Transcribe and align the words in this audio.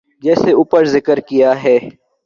جیسے 0.23 0.51
اوپر 0.59 0.81
ذکر 0.95 1.17
کیا 1.29 1.51
ہے۔ 1.63 1.77